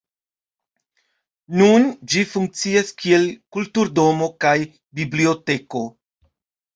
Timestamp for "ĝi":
2.13-2.23